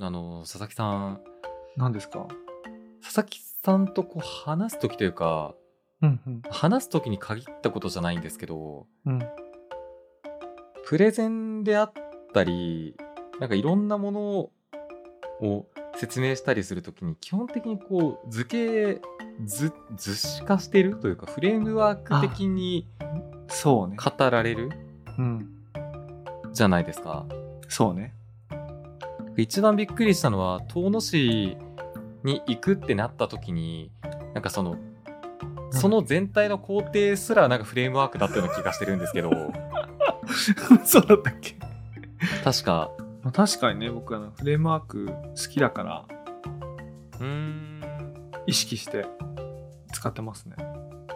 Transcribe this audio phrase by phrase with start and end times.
[0.00, 1.20] あの、佐々木さん、
[1.76, 2.26] 何ですか？
[3.02, 5.54] 佐々木さんとこう話すときというか、
[6.00, 6.42] うんうん。
[6.50, 9.18] 話すときに限ったことじゃないんですけど、うん。
[10.84, 11.92] プレゼンであっ
[12.32, 12.96] たり、
[13.38, 14.20] なんかいろんなもの
[15.40, 15.66] を
[15.96, 19.00] 説明したりするときに、基本的にこう、図形、
[19.44, 22.88] 図、図式化してるというか、フレームワーク的に
[23.48, 23.96] そうね。
[23.96, 24.70] 語られる
[25.18, 25.48] うん。
[26.52, 27.26] じゃないですか。
[27.68, 28.14] そうね。
[29.36, 31.56] 一番びっくりしたのは、遠野市
[32.22, 33.90] に行くってなったときに、
[34.34, 34.76] なんかその、
[35.70, 39.30] その全体の工程すらなんかフレームワークだったような気がしてるんですけど、
[40.84, 41.56] そうだったっけ？
[42.44, 42.90] 確か、
[43.22, 45.14] まあ確かにね、僕あの、フレームワーク好
[45.50, 46.04] きだから、
[47.20, 47.80] うーん、
[48.46, 49.06] 意識して
[49.92, 50.56] 使ってますね。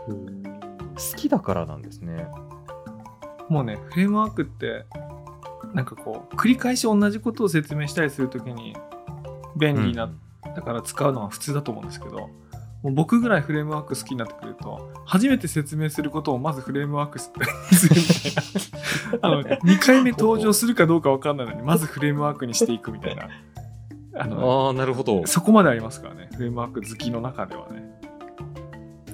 [0.09, 2.27] 好きだからなんですね。
[3.51, 4.87] もうね、フレームワークって、
[5.75, 8.77] なんかこう、繰り返し同じことを説明したりするときに、
[9.56, 10.11] 便利になっ
[10.55, 12.31] たから使うのは普通だと思うんですけど、
[12.83, 17.33] もう僕ぐらいフレームワーク好きになってくると、初めて説明することをまずフレームワークす
[17.72, 19.28] するみたいな。
[19.28, 23.28] あの、2回目登場するかどうかわかんないのに、まずフレームワークにしていくみたいな。
[24.19, 25.27] あの、ああ、なるほど。
[25.27, 27.83] そこまでありますからね、フレームワーク好きの中ではね。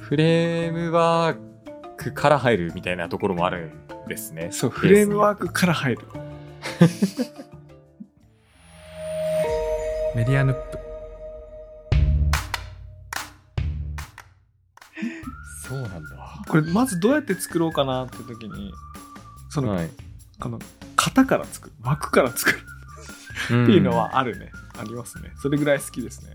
[0.00, 1.36] フレームワー
[1.96, 3.72] クから入るみたいなところもある
[4.04, 4.48] んですね。
[4.52, 5.46] そう、フレームワーク。
[5.46, 6.02] クから入る。
[10.14, 10.78] メディアヌップ。
[15.68, 16.42] そうなんだ。
[16.48, 18.72] これまずどうやって作ろうかなって時に
[19.52, 19.90] その、はい。
[20.40, 20.58] あの
[20.96, 21.74] 型から作る。
[21.82, 22.58] 枠から作る。
[22.58, 25.30] ってっていうの、はあるね、ありますね。
[25.42, 26.32] それぐらい好きですね。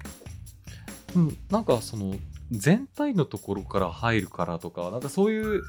[1.15, 2.15] うん、なんかその、
[2.51, 5.63] 全体のところから入るからとか、なんかそういう、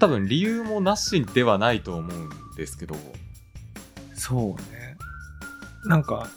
[0.00, 2.96] 多分理由もなしではないと思うんですけど、
[4.24, 4.96] そうね。
[5.84, 6.28] なんか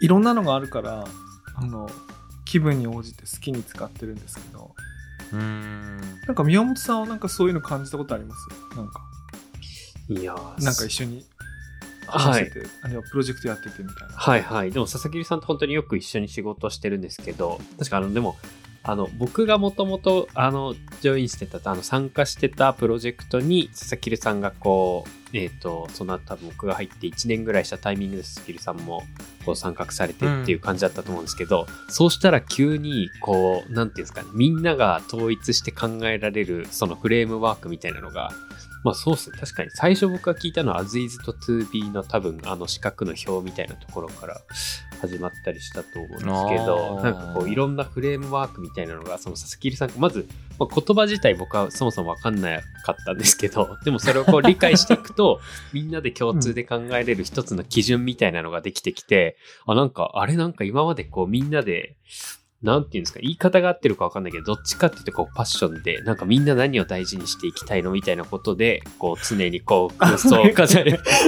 [0.00, 1.04] いろんなのがあるから
[1.54, 1.88] あの
[2.44, 4.74] 気分に応じて好きに使ってるんですけど。
[5.32, 6.00] うーん。
[6.26, 8.76] なんか宮本さんはなんかそういうの感じたことあります？
[8.76, 9.00] なんか。
[10.08, 10.64] いやー。
[10.64, 11.24] なんか一緒に
[12.06, 12.50] はい。
[12.82, 14.14] あるいはプロジェクトやっててみたいな。
[14.14, 14.70] はいはい。
[14.72, 18.36] でも佐々木さんと本当によく一緒に仕事してるんですけど、確かあの、でも、
[18.82, 29.02] あの、僕がもともと、あの、ジョインしてた、あの、参加してたプロジェクトに、佐々木さんがこう、えっ、と、その後多分僕が入って1年ぐらいしたタイミングで佐々木さんも、
[29.44, 38.32] こう参画されてっていう感じだったと思うんですけど、そうしたら急に、こう、なんていうんですかね、みんなが統一して考えられる、そのフレームワークみたいなのが、
[38.84, 39.38] まあそうっすね。
[39.38, 44.40] 確かに最初僕が聞いたのは As is と to be の多分あの四角の表みたいなところから
[45.00, 46.26] 始まったりしたと思うんですけ
[46.66, 50.28] ど、なんかこういろんなフレームワークみたいなのが、その佐々木さんがまず、
[50.58, 55.40] まあ、言葉自体僕はそもそもわかんなかったんですけど、 でもそれをこう理解していくと、
[55.72, 61.96] みんなで共通で考えれる一つの基準みたいなのができてきて、あ、なんか、あれなんか今までこうみんなで、
[62.62, 70.66] なんていうんですか、言い方が合ってるかわかんないけど、どっちかっていうとこうパッションで、なんかみんな何を大事にしていきたいのみたいなことで、こう常にこう空想を語る。
[70.66, 70.76] す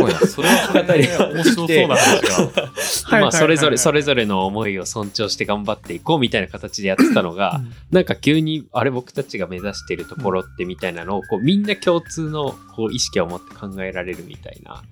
[0.01, 0.19] ごいな。
[0.19, 2.63] それはそれで面白そうな話が。
[3.05, 7.61] はいまあそれぞれ、それぞぞれの思いを尊重して頑張っていこうみたいな形でやってたのが、
[7.91, 14.83] なんか急に、あれ僕たちが目指しているところってみたいなのを、こうみんな共通のこう意識を持って考えられるみたいな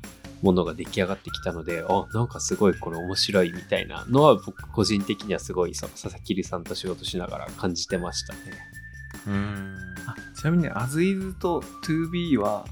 [0.43, 8.39] ものが出来上がってきたので、あ、なんかすごいこれ面白いみたいなのは僕個人的にはすごいその佐々木さんと仕事しながら感じてましたね。
[9.27, 9.77] うーん。
[10.07, 12.65] あちなみにね As is と to be は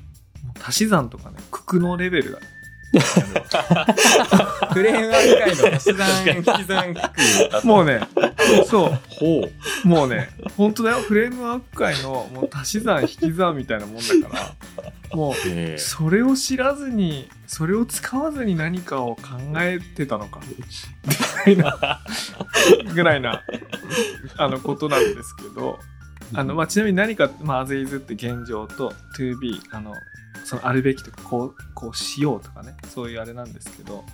[0.44, 2.38] もう足し算とかね九九のレベルだ
[4.72, 6.94] フレームワーク界の足し算、引き算、引
[7.60, 7.66] く。
[7.66, 8.00] もうね
[8.66, 8.98] そう。
[9.08, 9.48] ほ
[9.84, 9.88] う。
[9.88, 15.76] もうね、本当だよ、フレームワーク界のもう足し算、引き算みたいなもんだから、もう、え。
[15.78, 19.22] それを知らずに、それを使わずに何かを考
[19.58, 20.40] えてたのか、
[21.46, 22.00] ぐらいな、
[22.94, 23.42] ぐらいな、
[24.36, 25.78] あの、ことなんですけど、
[26.34, 29.94] あの、まあ、ちなみに何か、まあ、as is って現状と to be、あの、
[30.44, 34.04] そのあるべきとか、こう、こうしようとかね、そういうあれなんですけど、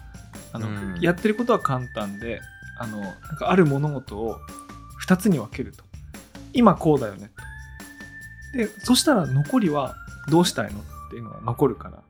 [0.53, 2.41] あの、うんやってることは簡単で、
[2.79, 4.39] あの、なんかある物事を
[5.07, 5.85] 2つに分けると。
[6.53, 7.31] 今こうだよね
[8.53, 8.59] と。
[8.59, 9.95] で、そしたら残りは
[10.29, 12.03] どうしたいのっていうのが残るから。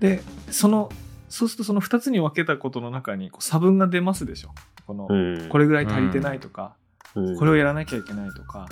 [0.00, 0.90] で、その、
[1.28, 4.50] そうするとその2つに分けたことの中にこう差分が出ますでしょ。
[4.86, 6.74] この、うんこれぐらい足りてないとか、
[7.14, 8.66] うんこれをやらなきゃいけないとか、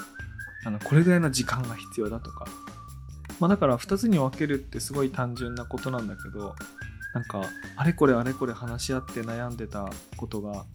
[0.64, 2.46] あのこれぐらいの時間が必要だとか。
[3.38, 6.54] まあだから2つに分けるってすごい単純なことなんだけど、
[7.14, 7.42] なんか
[7.76, 10.66] あれこれあれこれ話し合って悩んでたことが、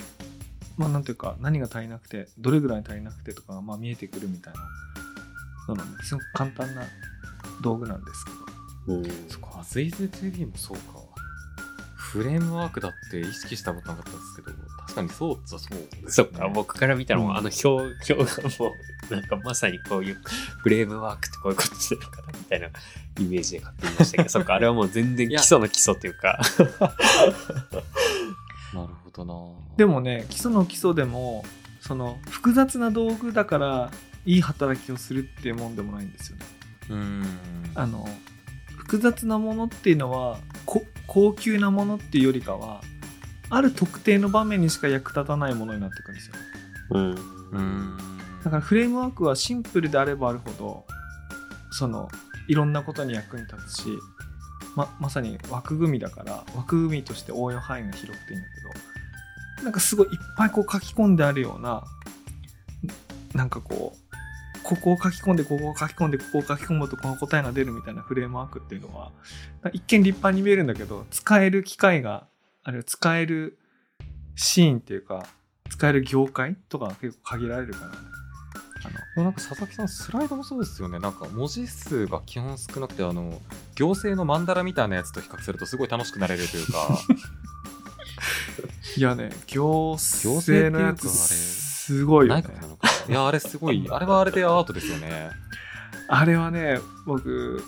[0.78, 4.60] まあなんていうか何が足りなくて、どれぐらい足りなくてとかがまあ見えてくるみたいな。
[5.68, 6.84] そうなんですごく簡単な
[7.62, 8.36] 道具なんですけど。
[8.88, 11.06] うんそこ、アズイズ TV もそうか。
[11.96, 14.58] フレームワークだって意識したことなかったですけど、
[14.96, 17.68] 確かにそうそうですねそっか、僕から見たらもう、うんあの表、
[18.14, 18.74] 表がも
[19.10, 20.18] う、なんかまさにこういう
[20.60, 22.72] フレームワークってこういうことしてるのかなみたいなイ
[23.24, 26.40] メージで買ってみましたけど、 そっか、あれはもう全然基礎の基礎っていうか。
[28.74, 29.34] なるほどな
[29.78, 31.46] でもね基礎の基礎でも
[31.80, 33.92] その複雑な道具だから
[34.26, 36.46] いい働きをするっていうもんでもないんですよね。
[36.90, 37.26] うーん。
[37.76, 38.10] あの
[38.76, 42.82] 複雑なものっていうのはこ高級なものっていうよりかは
[43.50, 46.36] ある特定の場面にしか役立たないものになってくるんですよ。
[46.92, 47.12] うん。
[47.12, 47.98] うーん。
[48.46, 50.86] だからフレームワークはシンプルであればあるほど
[51.72, 52.08] その
[52.48, 53.88] いろんなことに役に立つし
[54.76, 58.48] ままさに枠組みだから枠組みとして応用範囲が広くていいんだ
[59.56, 61.84] けどなんかすごいいっぱいこう書き込んであるような
[63.34, 69.12] なんかこうここを書き込んでここを書き込んでここを書き込むとこの答えが出るみたいなフレームワークっていうのは
[69.74, 72.28] 一見立派に見えるんだけど使える機会が
[72.66, 73.58] あるいは使える
[74.36, 75.26] シーンっていうか
[75.70, 77.98] 使える業界とかが結構限られるからね
[79.16, 81.00] あのなんか佐々木さん、スライドもそうですよね。
[81.00, 83.42] なんか文字数が基本少なくて、あの、
[83.76, 87.00] 行政のマンダラみたいなやつと比較するとすごい楽しくなれるというか、
[88.96, 92.44] いやね、行政のやつすごいよね。
[93.10, 95.32] いや、あれすごい、あれはあれでアートですよね。
[96.08, 97.64] あれはね、僕、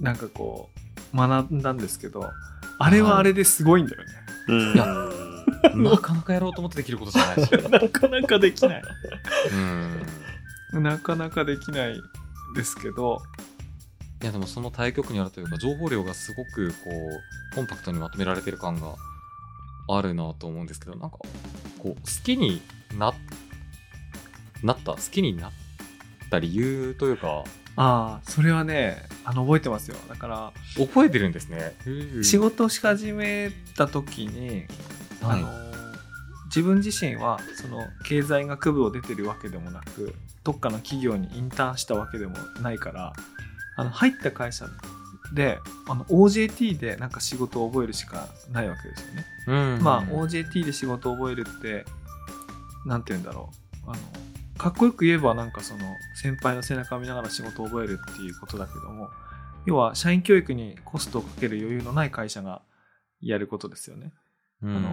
[0.00, 0.70] なんかこ
[1.14, 2.32] う、学んだんですけど、
[2.80, 4.17] あれはあれですごいんだよね。
[4.48, 4.74] うん。
[4.74, 4.86] いや
[5.74, 7.50] なかなかやろうと思ってできることじゃないし。
[7.70, 8.82] なかなかできない。
[10.72, 10.82] うん。
[10.82, 12.00] なかなかできない
[12.54, 13.22] ですけど、
[14.22, 18.96] いやでもその対局にあるというか情報量がすごくこうコンパクトにまとめられてる感が
[19.88, 21.28] あるなと思うんですけどなんかこ
[21.84, 22.60] う好きに
[22.98, 23.14] な
[24.62, 25.52] なった好きになっ
[26.30, 27.44] た理由というか
[27.80, 29.96] ああ、それはね、あの、覚えてますよ。
[30.08, 31.74] だから、覚えてるんですね。
[32.24, 34.64] 仕事をし始めた時に、
[35.22, 35.48] あはいの
[36.46, 40.14] 自分自身はその経済学部を出てるわけでもなく
[40.44, 43.12] どっかの企業にインターンしたわけでもないから
[43.76, 44.66] あの入った会社
[45.34, 49.26] であの OJT でなんか仕事を覚えるしかないわけですよね。
[49.46, 51.84] うんまあ OJT で仕事を覚えるって
[52.86, 53.50] なんて言うんだろ
[53.86, 53.98] うあの
[54.58, 59.08] かっこよく言えばなんかその先輩の背中を見ながら仕事を覚えるっていうことだけども
[59.66, 62.62] 要は社員教育にコストをかける余裕のない会社が
[63.20, 64.12] やることですよね。
[64.62, 64.90] うんあの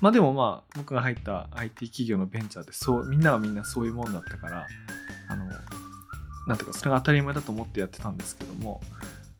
[0.00, 4.66] まあでもまあ僕が入った IT 企業のベンチャーでそうみんながみんなそういうもんだったから
[5.28, 5.44] あの
[6.46, 8.80] なんていうかそれが当たり前だと思ってやってたんですけども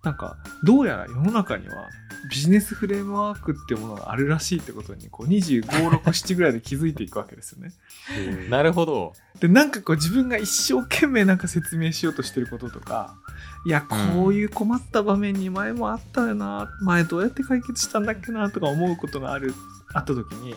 [0.03, 1.89] なんかどうやら世の中には
[2.31, 7.73] ビジネスフレームワークっていうものがあるらしいってことにこう2567ぐらいで気づいていくわけですよね。
[8.49, 9.13] なるほど。
[9.41, 13.17] でなんかこう自分が一生懸命なんか説明しようとしてることとか
[13.67, 19.53] いやこういう困った場面に前もあったよな前どうやって解決したんだっけなとか思うことがある
[19.93, 20.55] あった時に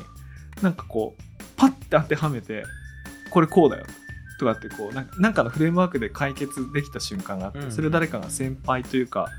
[0.62, 2.64] なんかこうパッて当てはめて
[3.32, 3.86] これこうだよ
[4.40, 9.30] とかってこうなんかのフレームワークで解決できた瞬間があって、うんそれを誰かが先輩というか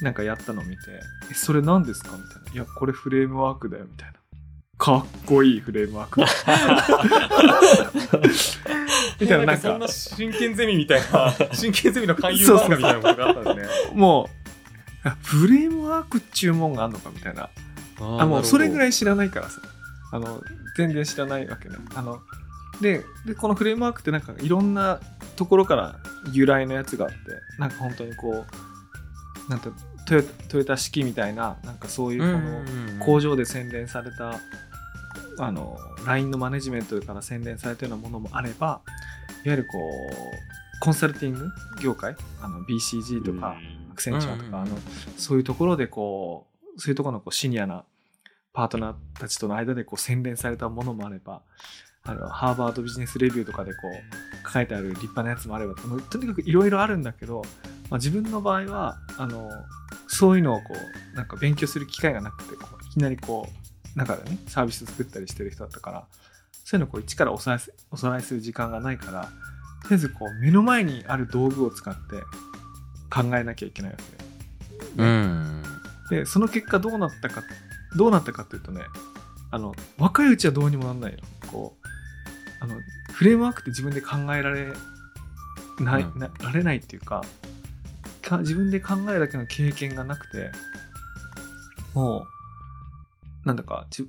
[0.00, 0.82] なんかやったのを見て
[1.30, 4.16] 「えそれ何ですか?」みたいな「いやこれフレームワークだよ」みたいな。
[4.78, 6.20] かっこいいフレームワーク
[9.20, 13.94] みたいななんかそんな真剣ゼミみたいな、 真剣ゼミの勧誘漫画みたいなことがあったんですね。
[13.94, 14.28] も
[15.04, 17.48] う、あフレームワークっちゅうもんがあんのかみたいな。
[17.98, 18.90] あ、もうそれぐらい。
[18.90, 19.62] い知らないからさ。
[20.12, 20.42] あの、
[20.76, 21.76] 全然知らないわけね。
[21.94, 22.20] あの、
[22.80, 25.00] で、でこのフレームワークってなんかいろんな
[25.36, 25.96] ところから
[26.32, 27.16] 由来のやつがあって、
[27.58, 28.65] なんか本当にこう、
[29.48, 29.68] なんて
[30.06, 34.40] トヨトヨタ式みたいな、なんかそういうこの工場で洗練された、
[35.38, 35.76] あの、
[36.06, 38.80] LINE のマネジメントから洗練されたようなものもあれば、
[39.44, 41.48] いわゆるこう、コンサルティング
[41.82, 43.56] 業界、あの BCG とか、
[43.90, 44.76] アクセンチャーとか、うんあの
[45.16, 47.84] そういうところでこうそういうところのこうシニアな
[48.52, 51.40] パートナーたちとの間でこう洗練されたものもあれば
[52.04, 57.42] あのハーバードビジネスレビューとかでこう書いてある立派なやつもあればとにかくいろいろあるんだけど、
[57.90, 59.50] まあ、自分の場合はあの
[60.08, 63.48] そういうのをこうなんか勉強する機会がなくてこういきなりこ
[63.94, 66.06] う中でねサービス作ったりしてる人だったから
[66.64, 69.30] そういうのをこう一からおさらおさらいする時間がないから
[69.82, 72.00] とりあえずこう目の前にある道具を使って
[73.08, 74.04] 考えなきゃいけないわけ。
[74.96, 75.62] でうん。
[76.10, 77.42] でその結果どうなったか
[77.96, 78.82] どうなったかっていうとね
[79.50, 81.18] あの若いうちはどうにもなんないよ
[81.50, 81.86] こう
[82.64, 82.74] あの
[83.12, 84.72] フレームワークって自分で考えられ
[85.80, 86.18] ない、うん。
[86.18, 87.22] なられないっていうか
[88.26, 90.50] か自分で考えるだけの経験がなくて
[91.94, 92.26] も
[93.44, 94.08] うなんだかじ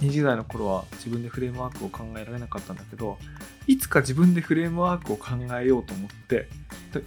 [0.00, 3.18] 20代の頃は自分でフレームワークを考えられなかったんだけど
[3.66, 6.48] いつか自分でフレームワークを考えようと思って
[6.92, 7.02] で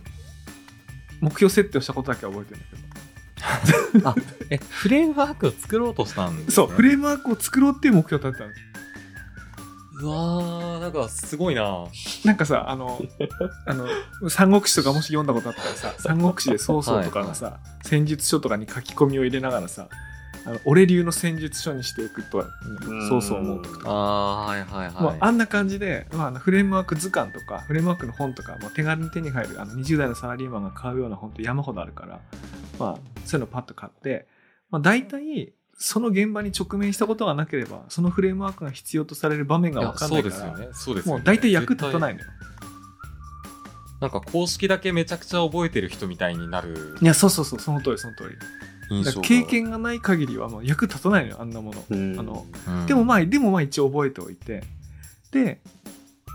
[1.19, 2.81] 目標設定をしたことだけは覚えてるんだけど。
[4.05, 4.15] あ
[4.51, 8.61] えフレームワークを作ろうとしたんです、ね、そう、フレームワークを作ろうっていう目標を立てたんです。
[10.03, 10.50] うわー
[10.81, 11.85] なんかすごいな。
[12.25, 12.99] なんかさ、あの、
[13.67, 13.87] あの、
[14.29, 19.87] 三国志とかもし読んだことあったらさ、三国志で曹操とかのさ、戦術書とかに書き込みを入れながらさ、
[20.43, 22.47] あの俺流の戦術書にしていくとは、
[22.87, 23.09] うん。
[23.09, 23.81] 曹操思うとか。
[23.85, 32.19] あーはいはいはい、もうあんな感じで、まああの、フレームワーク図鑑とか、フレームワークの本とか、まあ、手軽に手に入るあの20代のサラリーマンが買うような本って山ほどあるから、
[32.79, 34.27] まあ、そういうのパッと買って、
[34.71, 40.73] まあ、大体、その現場に直面したことがなければ、そのフレームワークが必要とされる場面が分かんないから、そうですよね。
[40.73, 41.19] そうですよね。
[41.19, 42.39] もう大体役立たない絶のよ。
[42.39, 43.99] 対。
[44.01, 46.97] なんか公式だけめちゃくちゃ覚えてる人みたいになる。
[47.01, 49.21] いや、そうそうそう、その通り、その通り。
[49.23, 51.83] 経験がない限りはもう役立たないのよ、あんなもの。
[51.89, 52.19] うん。
[52.19, 52.85] あの、うん。
[52.85, 54.63] でもまあ、でもまあ一応覚えておいて、
[55.31, 55.61] で、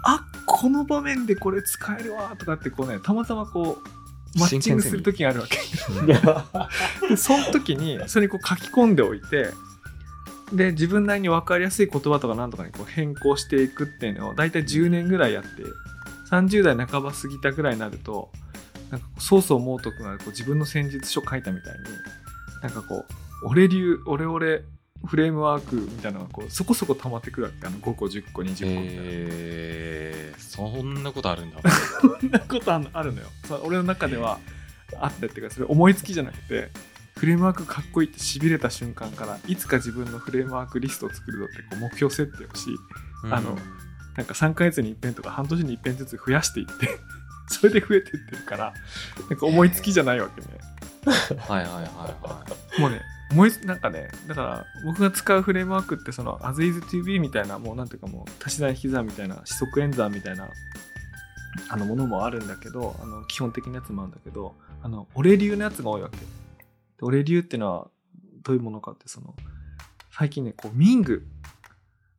[0.03, 3.96] あ、この場面でこれ使えるわとかってこうね、たまたまこう、
[4.37, 5.59] マッチングする時があるわけ。
[7.17, 9.51] その時に、それにこう書き込んでおいて、
[10.53, 15.49] で、自分なりに分かりやすい言葉とかなんとかにこう変更していくっていうのを、だいたい10年ぐらいやって、
[16.31, 18.31] 30代半ば過ぎたぐらいになると、
[18.91, 21.85] なんかこう、曹操猛徳がこう自分の戦術書書いたみたいに、
[22.63, 23.05] なんかこう、
[23.45, 24.63] 俺流、俺俺、
[25.05, 27.67] フレームワークみたいなのがこうそこそこ溜まってくるわけ。
[27.67, 29.96] あの5個10個20個みたいな、えー、
[30.39, 31.59] そんなことあるんだ。
[32.01, 33.29] そんなことあるのよ。
[33.63, 34.39] 俺の中では
[34.99, 36.71] あったっていうかそれ思いつきじゃなくて
[37.17, 42.69] フレームワークかっこいいってしびれた瞬間からいつか自分のフレームワークリストを作るぞってこう目標設定をし
[43.31, 43.57] あの
[44.17, 46.99] なんか3ヶ月に一遍とか半年に一遍ずつ増やしていって
[47.49, 48.75] それで増えてってるから
[49.29, 50.49] なんか思いつきじゃないわけね。
[51.39, 52.45] はいはいはいは
[52.77, 52.81] い。
[52.81, 60.49] もうね思いつなんかねだから僕が使うフレームワークってその as is to be みたいなもうなんていうかもう足し算引き算みたいな四則演算みたいな
[61.69, 66.17] あのものもあるんだけどあの基本的なやつもあるんだけどあの俺流のやつが多いわけ。
[66.19, 66.25] で
[67.03, 67.91] 俺流っていうのは
[68.43, 69.35] どういうものかってその
[70.13, 71.27] 最近ねこうミング。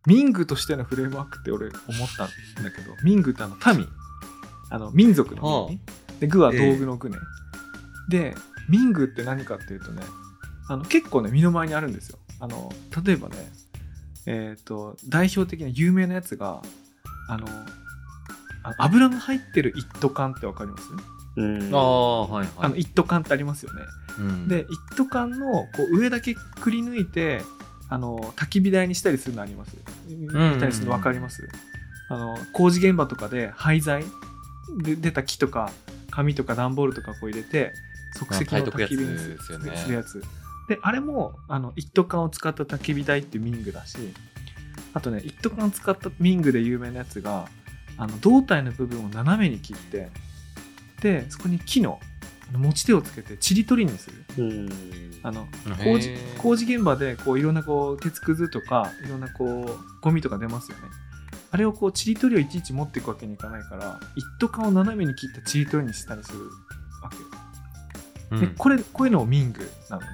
[0.05, 1.75] ミングとしてのフレームワークって俺思っ
[2.15, 2.25] た
[2.61, 3.87] んだけどミングってあの民。
[4.69, 5.83] あの民族の民ね。
[6.19, 7.17] で具は道具の具ね、
[8.09, 8.35] で
[8.69, 10.01] ミングって何かっていうとね
[10.69, 12.19] あの結構ね身の回りにあるんですよ。
[12.39, 12.71] あの
[13.05, 13.35] 例えばね
[14.25, 16.61] えっ、と代表的な有名なやつが
[17.29, 17.47] あの
[18.63, 20.83] あ油が入ってる一斗缶ってわかります？
[21.37, 21.73] うん。
[21.73, 22.49] ああはいはい。
[22.57, 23.81] あの一斗缶ってありますよね、
[24.19, 24.47] うん。
[24.47, 27.41] で一斗缶のこう上だけくり抜いて
[27.89, 29.77] あの焚き火台にしたりするのあります？
[30.09, 30.27] 見
[30.59, 31.47] たりするの分かります？
[32.09, 34.03] あの工事現場とかで廃材？
[34.83, 35.71] で出た木とか
[36.11, 37.71] 紙とか段ボールとかこう入れて
[38.17, 40.21] 即席の焚き火にするやつ
[40.67, 43.97] であれもあの一斗缶を使った焚き火台っていう民具だし
[44.93, 47.47] あとね一斗缶を使った民具で有名なやつが
[47.97, 50.09] あの胴体の部分を斜めに切って
[51.01, 51.99] でそこに木の
[52.49, 54.25] あの持ち手をつけてちり取りにする。
[54.37, 54.69] うん。
[55.23, 55.47] あの
[55.83, 60.83] 工事工事現場でこういろんなこう鉄くずとかいろんなこうゴミとか出ますよね。
[61.51, 66.39] あれをこうちり取りをいちいち持っていくわけにいかないから一斗缶を斜めに切ったちり取りにしたりする
[67.01, 68.41] わけ、うん。
[68.41, 70.07] でこれこういうのをミングなのね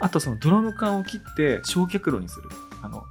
[0.00, 2.48] あとそのドラム缶を切って焼却炉にする。
[2.82, 3.04] あの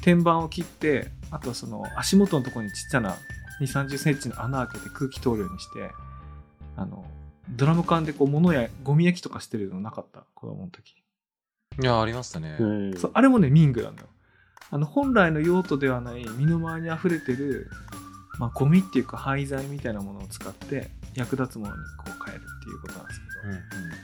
[0.00, 3.16] 天板を切ってあとその足元のところにちっちゃな
[3.60, 5.90] 2 3 0センチの穴開けて空気通るようにして
[6.76, 7.04] あの
[7.50, 10.24] ドラム缶でこう物やゴミ焼きとかしてるのなかった？
[10.34, 10.94] 子供の時。
[11.80, 12.96] いやありましたね、うん。
[12.98, 14.06] そうあれもねミングなのよ。
[14.70, 17.70] あの本来の用途ではない身の回りに溢れてる、
[18.38, 23.62] まあ、ゴミっていうか廃材みたいなものを使って役立つものにこう変えるっていうことなんですけど、うんうん。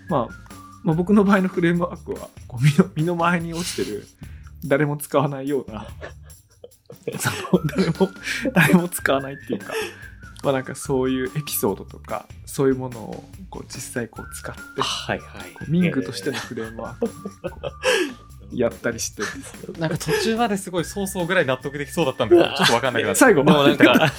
[0.08, 4.06] まあ、まあ僕の場合のフレームワークはこう身の身の回りに落ちてる
[4.64, 5.86] 誰も使わないような
[7.18, 8.10] その誰も
[8.52, 9.72] 誰も使わないっていうか
[10.42, 15.52] まあなんかそういうエピソードとかそういうものをこう実際こう使ってはいはい。
[15.54, 17.08] こう民具としてのフレームワークを
[18.52, 23.44] やったりしてるんですけどなんか途中まですごい早々ぐらい納得できそうだったんですけどちょっとわかんなくなった最後。
[23.44, 24.12] でもなんか、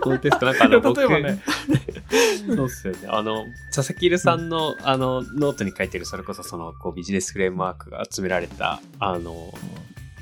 [0.00, 1.42] コンテストなんかあの、僕 例えばね。
[2.54, 3.08] そうっすよね。
[3.08, 9.52] あの、佐々木るさんの、あの、ノートに書いてる、それこそその、こう、ビジネスフレームワークが集められた、あの、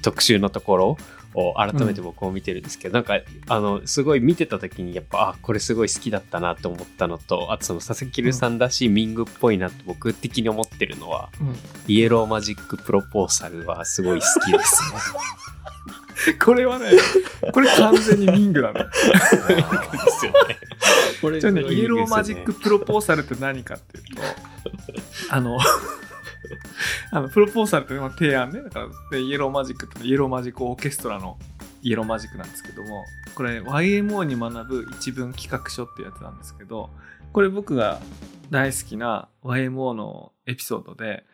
[0.02, 0.98] 特集のところ
[1.34, 11.54] を改めて僕も見てるんですけど、なんか、あの、すごい見てた時に、やっぱ、あ、これすごい好きだったなと思ったのと、あとその、佐々木るさんらしい民具っぽいなと僕的に思ってるのは、うん
[11.86, 14.82] Yellow Magic Proposalはすごい好きです
[16.26, 16.36] ね。
[16.42, 16.92] これはね
[17.52, 20.58] これ完全に民具なのですよね。
[21.20, 24.22] これね Yellow Magic Proposal って何かっていうと、
[25.28, 25.58] あの、
[27.10, 28.62] あのプロポーサルってまあ提案ね。
[28.62, 31.38] だからでイエローマジックってイエローマジックオーケストラの
[31.82, 36.90] イエローマジックなんですけども、これ YMO に学ぶ一文企画書ってやつなんですけど、
[37.32, 38.00] これ僕が
[38.50, 41.24] 大好きな YMO のエピソードで、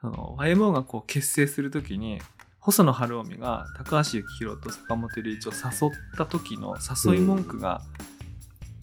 [0.00, 2.20] あの YMO がこう結成するときに、
[2.58, 7.82] 細野晴臣が高橋幸宏と坂本龍一を誘った時の誘い文句が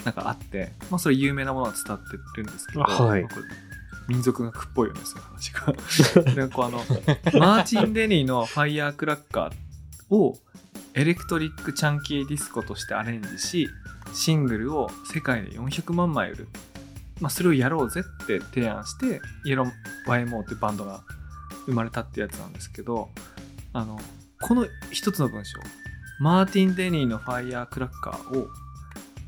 [0.03, 3.27] なんかあって、まあそれ有名なものは伝わってるんですけど、あはい
[4.07, 6.33] 民族学っぽいよね、そういう話が。
[6.47, 6.77] でこうあの
[7.39, 9.53] マーチン・デニーの「ファイヤークラッカー」
[10.15, 10.37] を
[10.93, 13.69] electric chunky disco としてアレンジし
[14.13, 16.47] シングルを世界で400万枚売る、
[17.19, 19.71] まあ、それをやろうぜって提案してイエロー
[20.07, 21.03] YMO ってバンドが
[21.65, 23.09] 生まれたってやつなんですけど
[23.73, 23.99] あの
[24.41, 25.59] この一つの文章
[26.19, 28.47] マーティン・デニーの「ファイヤークラッカー」を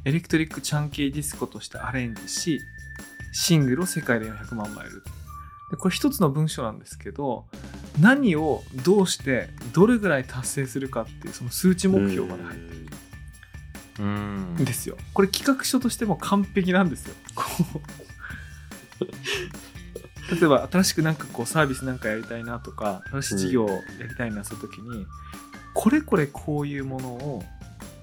[0.06, 2.62] エレクトリック・チャンキーディスコとしてアレンジし
[3.40, 5.04] シングルを世界で400万枚売る
[5.70, 7.46] でこれ一つの文章なんですけど
[8.02, 12.88] 何をどうしてどれぐらい達成するかっていうその数値目標まで入ってる。
[14.00, 14.56] うん。
[14.56, 14.98] んですよ。
[15.14, 17.16] これ企画書としても完璧なんですよ。
[20.32, 25.06] 例えば新しくなんかこうサービスなんかやりたいなとか新しい事業をやりたいなするときに、
[25.74, 27.44] これこれこういうものを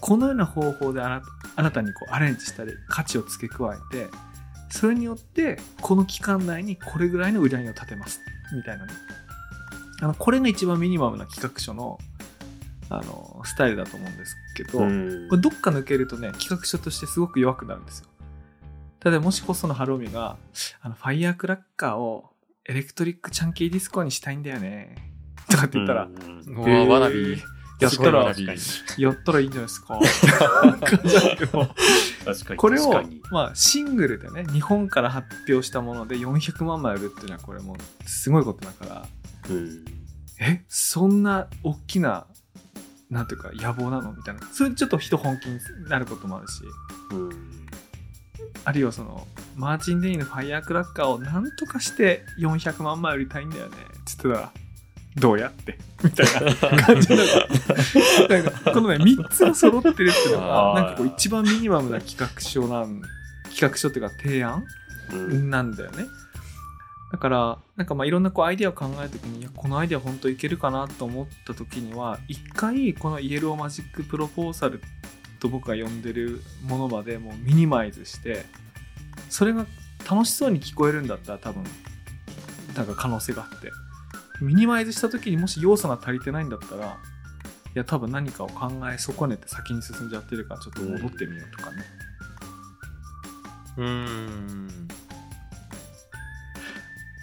[0.00, 1.23] このような方法であな
[1.57, 4.09] 新たにこうアレンジしたり価値を付け加えて
[4.75, 8.21] それによってこの期間内にこれぐらいの売り上げを立てます。
[8.52, 8.93] みたいなね。
[10.02, 11.99] あのこれが一番ミニマムな企画書の
[12.90, 15.28] あのスタイルだと思うんですけど、うん。
[15.28, 18.09] これどっか抜けるとね、企画書としてすごく弱くなるんですよ。
[18.99, 20.37] ただもし細野晴臣が、
[20.81, 22.31] あの、 Firecracker を
[22.64, 24.97] electric chunky disco にしたいんだよね。
[25.49, 26.57] とかって言ったら、うん。
[26.57, 27.40] うわわなび
[27.81, 28.35] やったら
[28.99, 29.99] やったらいいんじゃないですか。
[32.57, 39.07] これをまあ、シングルでね、日本から発表したもので400万枚売るっていうのは、これもう、すごいことだから、
[39.50, 39.85] うん
[40.40, 42.26] え、そんな大きな、
[43.11, 44.40] なんていうか、野望なのみたいな。
[44.52, 46.62] それでちょっと人本気になることもあるし、
[47.12, 47.31] うん
[48.64, 49.26] あるいはその、
[49.57, 53.76] マーチン・デニーのファイヤークラッカーをなんとかして400万枚売りたいんだよね。
[54.07, 54.52] つってたら、
[55.16, 55.78] どうやって？
[56.02, 56.26] みたい
[56.73, 57.30] な感じになる。
[58.44, 63.00] なんかこのね、 3つが揃ってるっていうのが、 なんかこう一番ミニマムな企画書なん、
[63.50, 64.65] 企画書っていうか提案
[65.12, 66.06] うんなんだよね。
[67.12, 74.80] だから、なんかまあいろんなこうアイデアを考えるときに、いや、このアイデア本当いけるかなと思ったときには、一回この Yellow Magic Proposal
[75.39, 78.45] と僕が呼んでるものまでもう minimize して、
[79.30, 79.65] それが
[80.10, 81.62] 楽しそうに聞こえるんだったら多分、
[82.75, 83.71] なんか可能性があって、
[84.41, 91.84] minimize したときにもし要素が足りてないんだったら、いや多分何かを考え損ねて先に進んじゃってるからちょっと戻ってみようとかね。
[93.76, 94.68] うん。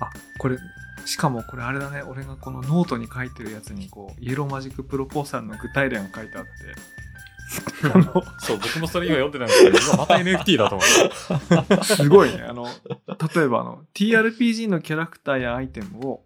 [0.01, 0.57] あこれ
[1.05, 2.01] しかもこれあれだね。
[2.03, 6.49] 俺がこのノートに書いてるやつにこう Yellow Magic Proposal の具体例が書いてあって。
[8.39, 9.97] そう僕もそれ今読んでたんですけど今。
[9.97, 12.43] また NFT だと思ってすごいね。
[12.43, 16.23] あの例えばあの TRPG のキャラクターやアイテムを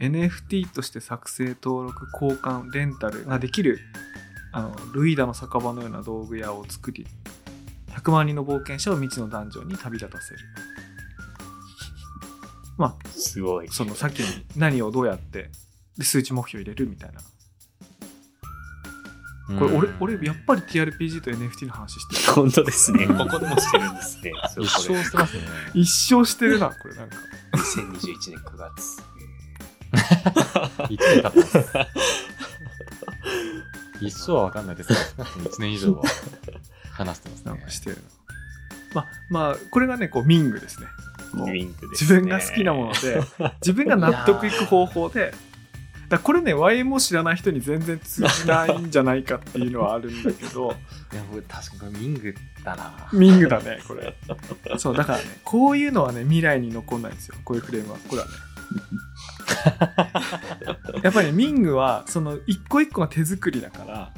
[0.00, 3.80] NFT として作成登録交換レンタルができる
[4.52, 7.06] あのルイーダの酒場のような道具屋を作り
[7.90, 10.40] 100万人の冒険者を未知のダンジョンに旅立たせる
[12.76, 13.68] まあすごい。
[13.68, 15.50] そのさっきに何をどうやって
[15.96, 17.20] で数値目標入れるみたいな
[19.58, 23.04] これ俺俺やっぱり TRPG と NFT の話してる本当ですね。
[23.04, 24.32] う んここでもしてるんですね。
[24.60, 25.42] 一生してますね
[25.74, 27.16] 一生してるなこれなんか
[27.56, 29.02] 2021年9月。
[29.92, 31.58] 1年経ってます。
[34.00, 36.02] 一生は分かんないですけど少なくとも1年以上は
[36.92, 37.52] 話してますね。
[37.52, 38.02] なんかしてるな
[38.94, 40.86] まあまあこれがねこうミングですね。
[41.32, 42.20] こうウィンクですね。
[42.20, 43.20] 自分が好きなもので
[43.60, 45.34] 自分が納得いく方法で
[46.08, 50.74] だこれね YMO 知らない人に全然通じないんじゃないかっていうのはあるんだけど。
[51.12, 53.08] いや僕確かにこれミングだな。
[53.12, 54.14] ミングだねこれ。
[54.78, 57.34] そうだからねこういうのはね未来に残んないんですよ。
[57.44, 57.98] こういうフレームは。
[58.08, 58.32] これはね
[61.02, 64.12] やっぱりねミングはその一個一個が手作りだから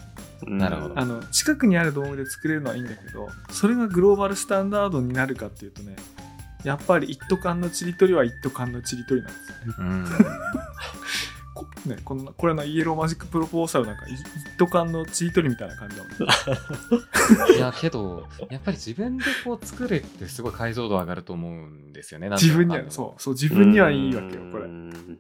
[0.47, 0.99] なるほど。
[0.99, 5.97] あの近くにある道具で作れるのはいいんだけどそれがグローバルスタンダードになるかっていうとね
[6.65, 9.75] やっぱり一斗缶のちりとりは一斗缶のちりとりなんですよね。
[9.79, 10.05] うん
[11.65, 16.17] こねこんなこれのイエローマジックプロポーザルなんかい一斗缶のちりとりみたいな感じだもんね。
[17.57, 22.29] いやけどやっぱり自分でこう作るってすごい解像度上がると思うんですよね。
[22.31, 24.65] 自分にはそうそう自分にはいいわけよこれ。
[24.65, 25.19] うん。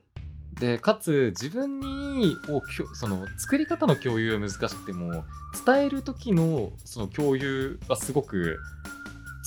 [0.58, 5.24] でかつ自分にをきょその作り方の共有は難しくても
[5.64, 8.58] 伝える時のその共有はすごく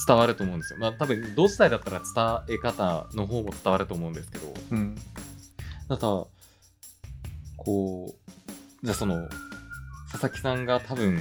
[0.08, 0.80] 伝わると思うんですよ。
[0.80, 4.54] まあ多分同時代だったら伝え方の方も伝わると思うんですけど。
[4.72, 4.96] うん。
[5.88, 6.26] ただ
[7.66, 8.16] こ
[8.84, 9.28] うじゃあその
[10.12, 11.20] 佐々木さんが多分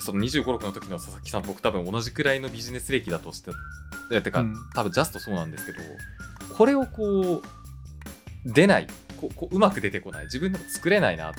[0.00, 3.54] その25、6の時の佐々木さん僕多分同じくらいのビジネス歴だとしてい
[4.14, 4.54] やてか、うん。
[4.74, 5.78] 多分ジャストそうなんですけど
[6.56, 8.88] これをこう出ない
[9.20, 11.34] ここううまく出てこない自分でも作れないなっ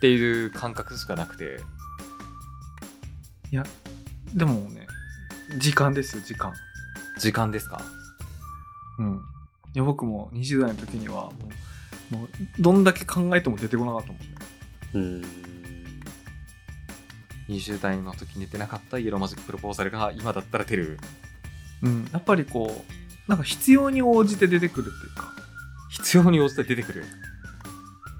[0.00, 1.60] ていう感覚しかなくて。
[4.34, 4.86] でもね
[5.58, 6.52] 時間ですよ時間。
[7.18, 7.80] 時間ですか？
[8.98, 9.20] うん。
[9.74, 11.34] いや僕も20代の時にはもう
[12.10, 14.26] もうどんだけ考えても出てこなかったもんね。
[14.94, 15.24] うん。
[17.48, 20.98] 20代の時に出なかったイエローマジックプロポーザルが今だったら出る。
[21.82, 22.08] うん。
[22.12, 25.32] やっぱりこうなんか必要に応じて出てくるっていうか。
[25.90, 27.04] 必要に応じて出てくる。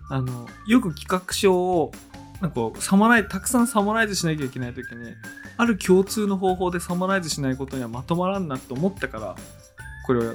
[0.09, 1.92] あのよく企画書を
[2.40, 5.14] なんかサマライたくさんサマライズしなきゃいけない時に
[5.57, 9.37] ある共通の方法でサマライズしないことにはまとまらんなと思ったから
[10.07, 10.35] これを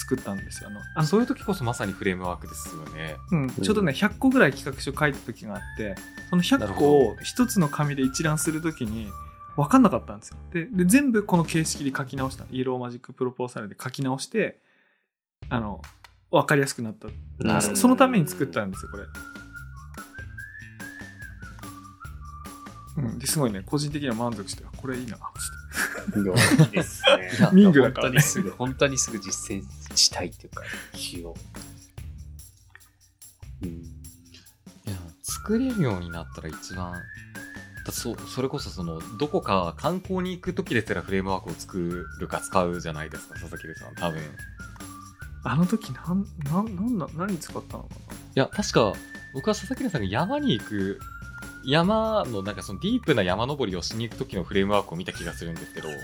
[0.00, 0.80] 作ったんですよあの。
[0.94, 3.16] あそういう時こそまさにフレームワークですよね。
[3.32, 5.94] うん、ちょうどね100個ぐらい企画書書いた時があって
[6.30, 9.08] その100個を一つの紙で一覧する時に
[9.56, 10.36] 分かんなかったんですよ。
[10.52, 12.44] でで全部この形式で書き直した。
[12.50, 14.58] イエローマジックプロポーサルで書き直して
[15.50, 15.82] あの
[16.30, 17.08] 分かりやすくなった。
[17.08, 17.76] なるほど。
[17.76, 19.04] そそのために作ったんですよこれ、
[22.96, 25.60] うん、ですごいね個人的には満足してこれいいなつって。
[26.20, 26.32] いや
[26.64, 27.30] いいですね。
[27.38, 28.12] いやミングだからね。
[28.12, 30.62] 本当にすぐ、本当にすぐ実践したいっていうか、
[30.94, 31.34] しよ
[33.62, 33.66] う。
[33.66, 33.72] うん。
[33.72, 36.94] いや作れるようになったら一番
[37.84, 44.22] だそそれこそそのどこか観光に行く時ですらフレームワークを作るか使うじゃないですか佐々木さん多分い
[45.44, 47.90] あの時なんなんなんな何使ったのか
[48.34, 48.92] や確か
[49.32, 51.00] 僕は佐々木さんが山に行く
[51.64, 55.96] 山のなんかそのディープな山登りをしに行く時のフレームワークを見た気がするんですけどな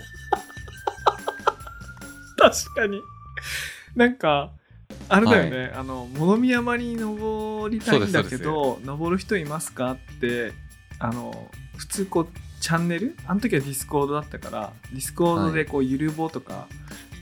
[2.49, 3.01] 確かに
[3.97, 4.51] なんか
[5.09, 10.53] あれだよね、あの物見山に登りたいんだけど登る人いますかって
[10.99, 12.27] あの普通こう
[12.61, 16.67] チャンネルあの時は Discord だったから Discord でこうゆるぼとか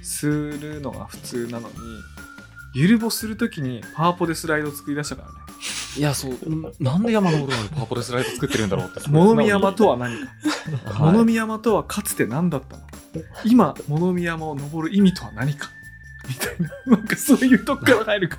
[0.03, 1.75] するのが普通なのに、
[2.75, 5.33] ゆるぼする時にパワポでスライドを作り出したからね。
[5.97, 6.33] いやそう
[6.79, 10.25] なんで山登るのにパワポでスライド作ってるんだろうって物見山とは何か。
[10.91, 11.13] はい。
[11.13, 12.83] 物見山とはかつて何だったの？
[13.45, 15.69] 今物見山を登る意味とは何か？
[16.27, 16.55] みたい
[16.87, 18.37] ななんかそういうとこから入るか。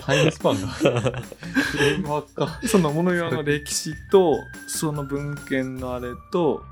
[0.00, 0.68] タイムスパンが。
[0.68, 0.84] フ
[1.78, 2.60] レームワークか。
[2.66, 6.64] その物見山の歴史とその文献のあれと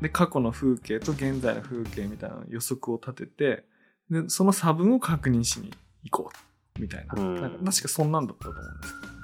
[0.00, 3.64] で過去の風景と現在の風景みたいな予測を立てて
[4.10, 5.72] でその差分を確認しに
[6.04, 6.30] 行こ
[6.76, 7.40] うみたいな,、うん。
[7.40, 9.16] なんか確かそんなんだったと思うんですけど。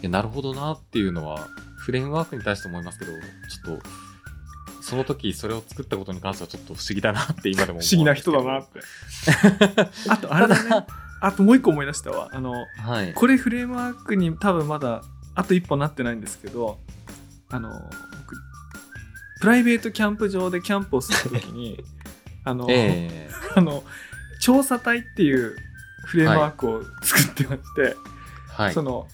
[0.00, 3.88] いやなるほどなっていうのはフレームワークに対して思いますけどちょっと
[4.88, 8.80] その時それを作ったことに関してはちょっと不思議だなって今でも思う不思議な人だなって。
[10.08, 10.86] あとあれだね。
[11.20, 12.30] あともう一個思い出したわ。
[12.32, 13.12] あのはい。
[13.12, 15.02] これフレームワークに多分まだ
[15.34, 16.78] あと一歩なってないんですけど
[17.50, 18.36] あの僕
[19.40, 21.84] プライベートキャンプ場でキャンプをするときに
[22.44, 23.30] あの、ええ。
[23.56, 23.84] あの
[24.40, 25.54] 調査隊っていう
[26.06, 27.94] フレームワークを作ってまして、
[28.56, 28.72] はい。
[28.72, 29.06] その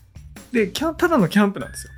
[0.52, 1.93] でただのキャンプなんですよ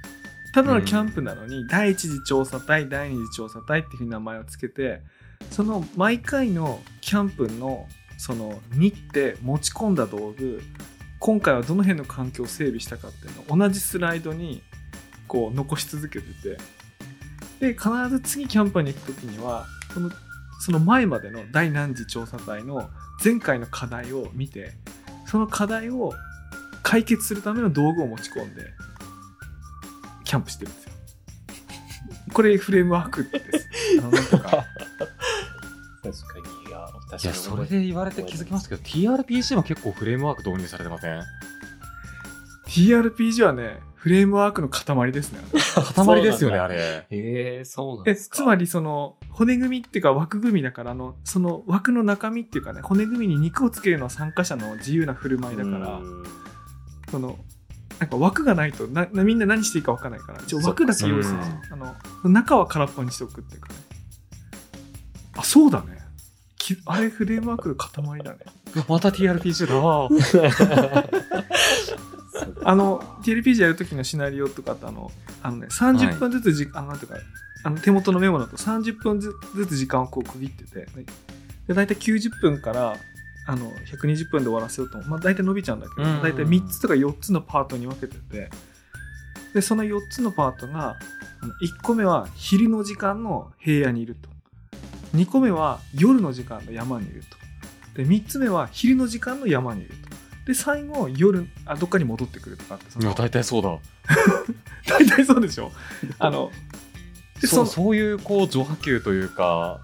[0.56, 5.02] ただのキャンプなのに、第一次調査隊第二次調査隊っていうふうに名前をつけて
[5.50, 10.62] その毎回のキャンプのその日程持ち込んだ道具
[11.18, 14.62] 今回はどの辺の環境を整備したかっていうのを同じスライドに
[15.28, 16.26] こう残し続けて
[17.60, 20.10] てで必ず次キャンプに行く時にはその
[20.60, 22.88] その前までの第何次調査隊の
[23.22, 24.72] 前回の課題を見て
[25.26, 26.14] その課題を
[26.82, 28.62] 解決するための道具を持ち込んで
[30.26, 30.92] キャンプしてるんですよ。
[32.32, 33.68] これフレームワークです。
[34.00, 34.64] あのなんとか確か
[36.64, 41.22] に、いや、確いやそれで言われて気づきましたけど TRPG も結構フレームワーク導入されてません
[42.66, 45.40] ？TRPG はねフレームワークの塊ですね。
[45.94, 48.36] 塊ですよねあれええそうなんでえすか。
[48.36, 56.24] つまりその骨組みっていうか枠組みだからあのその枠の中身っていうかね骨組みに肉をつけるのは参加者の自由な振る舞いだからうん
[57.10, 57.38] その
[57.98, 60.40] なんか枠がないとななみんな何していいか分かんないから。
[60.42, 61.50] 一応枠だけ用意するんです。
[61.50, 61.76] ようあ
[62.24, 63.74] の中は空っぽにしておくっていうかね。
[65.36, 65.98] あそうだね。
[66.58, 68.38] きあれフレームワークの塊だね。
[68.88, 69.76] また TRPG だ。
[69.76, 70.08] わ
[72.64, 75.10] あの TLPG やる時のシナリオとかってあの
[75.42, 77.18] あの、ね、30分ずつじ、あのなんていうか
[77.64, 80.86] あの手元のメモだと30分ずずつ時間をこう区切ってて。
[81.66, 82.96] で大体90分から
[83.46, 86.22] あの120分で終わらせようと、まあ、大体伸びちゃうんだけど、うん。
[86.22, 88.50] 大体3つとか4つのパートに分けてて。
[89.54, 90.96] でその4つのパートが
[91.40, 94.28] あの1個目は昼の時間の平野にいると。
[95.16, 97.22] 2個目は夜の時間の山にいる
[97.94, 98.02] と。
[98.02, 100.16] で3つ目は昼の時間の山にいると。
[100.46, 103.06] で最後夜あどっかに戻ってくるとかってその。
[103.06, 103.78] いや大体そうだ。
[104.86, 105.72] 大体そうでしょ？
[106.18, 106.50] あの
[107.40, 109.80] でそうそそういうこう上波球というか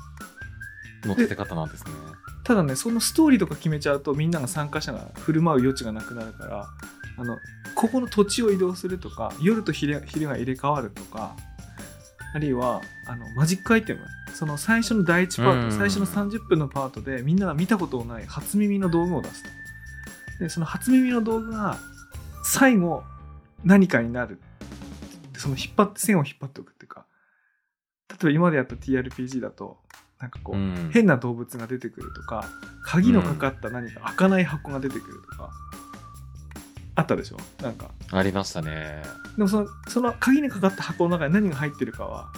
[1.04, 1.92] の立て方なんですね
[2.44, 6.68] ただねそのストーリーとか決めちゃうとみんなが参加者が振る舞う余地がなくなるから
[7.18, 7.38] あの
[7.74, 11.36] ここの土地を移動するとか夜と昼昼が入れ替わるとか
[12.34, 14.00] あるいはあのマジックアイテム。
[14.34, 15.70] その最初の第1パーうん。
[15.70, 19.48] ト最初の30分のパートでみんなが見たことのない初耳の道具を出すと。
[20.40, 21.76] でその初耳の道具が
[22.42, 23.02] 最後
[23.64, 24.40] 何かになる。
[25.36, 27.04] その引っ張って線を引っ張っておくっていうか。
[28.08, 29.78] 例えば今までやった TRPG だと
[30.22, 30.90] なんかこう、うん。
[30.92, 32.48] 変な動物が出てくるとか
[32.84, 35.50] 鍵のかかった何か開かない箱が出てくるとか、
[36.94, 37.36] あったでしょ？
[37.60, 37.90] なんか。
[38.12, 39.02] ありましたね。
[39.36, 42.28] でもそのその鍵にかかった箱の中に何が入ってるかは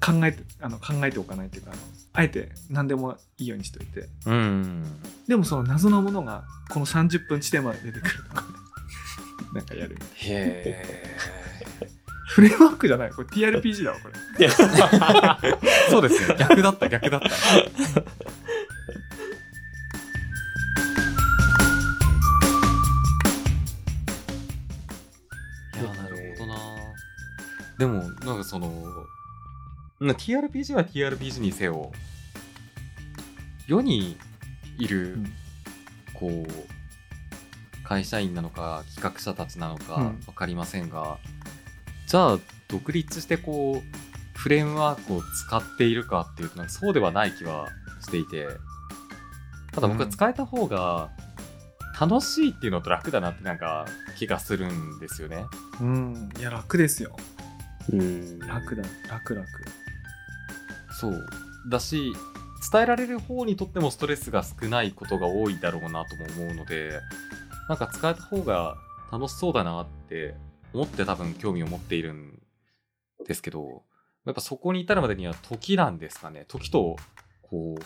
[0.00, 1.82] 考えてあの考えておかないというかあの
[2.14, 4.08] あえて何でもいいようにしといて。
[4.24, 4.84] うん。
[5.28, 8.46] でもその謎のものがこの30分地点まで出てくるとかね。
[9.52, 9.98] なんかやる。
[10.14, 10.24] へ
[10.66, 11.90] え
[12.32, 13.10] フレームワークじゃない。
[13.10, 14.48] これ TRPG だわこれ。
[15.90, 17.26] そうですね逆だった逆だった。
[17.26, 17.30] い
[25.84, 26.58] やなるほどな。
[27.78, 28.70] でもなんかその
[30.00, 31.92] な TRPG は TRPG にせよ
[33.66, 34.16] 世に
[34.78, 35.32] いる、うん。
[36.14, 40.20] こう会社員なのか企画者たちなのかうん。
[40.20, 41.18] 分かりませんが、
[42.12, 47.68] じゃあ独立してこうフレームワークを使っているかっていうとなんかそうではない気は
[48.02, 48.48] していて
[49.72, 51.08] ただ僕は使えた方が
[51.98, 53.86] 楽しいっていうのと楽だなってなんか
[54.18, 55.46] 気がするんですよね。
[55.80, 57.16] うんいや楽ですよ。
[57.90, 58.38] うん。
[58.40, 59.48] 楽だ楽楽。
[61.00, 61.26] そう。
[61.70, 62.12] だし
[62.70, 67.00] 伝えられる方にとってもストレスが少ないことが多いだろうなとも思うので
[67.70, 68.76] なんか使えた方が
[69.10, 70.34] 楽しそうだなって
[70.72, 72.40] 思って多分興味を持っているん
[73.26, 73.82] ですけど
[74.26, 76.44] やっぱそこに至るまでには時なんですかね。
[76.48, 76.96] 時と
[77.42, 77.82] こう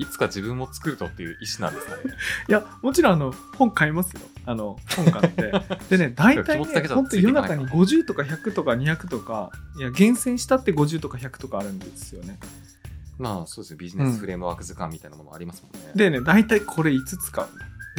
[0.00, 2.02] いつか自分も作るとっていう意思なんですかね。
[2.48, 4.22] いやもちろんあの本買いますよ。
[4.46, 5.52] あの本買って。
[5.90, 12.38] でね大体ね本当ついていかない世の中に50とか100とか200とかいや厳選したって50とか100とかあるんですよね。
[13.18, 13.76] まあそうですね。
[13.76, 17.48] ビジネスフレームワーク図鑑みたいなものありますもんね、でね大体これいつ使う。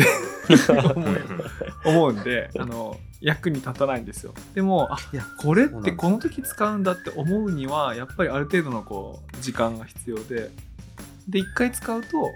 [1.85, 4.33] 思うんであの役に立たないんですよ。
[4.55, 10.49] でもあいやこれってこの時使うんだって思うにはやっぱりある程度のこう時間が必要で。
[11.29, 12.31] で一回使うとこ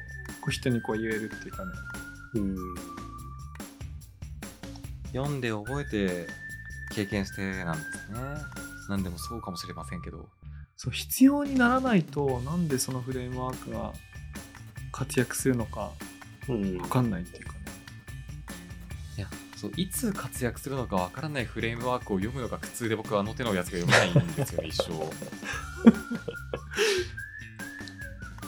[0.47, 1.71] う人にこう言えるっていうかね。
[2.35, 2.55] うん。
[5.11, 6.27] 読んで覚えて
[6.93, 8.19] 経験してなんですね。
[8.87, 10.29] 何でもそうかもしれませんけど。
[10.77, 13.93] そう必要にならないとなんでそのフレームワークが
[14.91, 15.91] 活躍するのか
[16.47, 16.77] うん。
[16.77, 17.59] 分かんないっていうかね。
[19.17, 19.27] いや
[19.65, 24.93] そういつ活躍するのかわからないフレームワークを読むのが苦痛で僕はあの手のやつが読めないんですよね 一生。
[24.93, 24.97] い